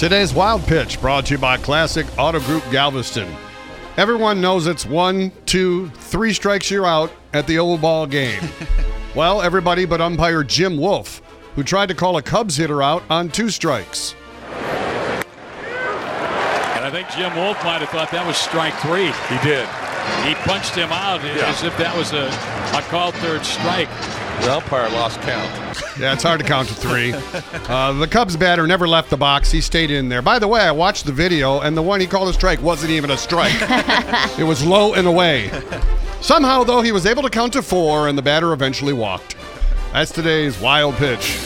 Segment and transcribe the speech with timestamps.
[0.00, 3.30] Today's Wild Pitch brought to you by Classic Auto Group Galveston.
[3.98, 8.42] Everyone knows it's one, two, three strikes you're out at the old ball game.
[9.14, 11.20] well, everybody but umpire Jim Wolf,
[11.54, 14.14] who tried to call a Cubs hitter out on two strikes.
[14.48, 15.26] And
[16.82, 19.12] I think Jim Wolf might have thought that was strike three.
[19.28, 19.68] He did.
[20.26, 21.50] He punched him out Yeah.
[21.50, 22.28] as if that was a,
[22.74, 23.90] a called third strike.
[24.40, 25.80] The umpire lost count.
[25.98, 27.12] Yeah, it's hard to count to three.
[27.68, 29.50] Uh, the Cubs batter never left the box.
[29.50, 30.22] He stayed in there.
[30.22, 32.90] By the way, I watched the video, and the one he called a strike wasn't
[32.90, 33.54] even a strike.
[34.38, 35.50] it was low and away.
[36.20, 39.36] Somehow, though, he was able to count to four, and the batter eventually walked.
[39.92, 41.38] That's today's wild pitch.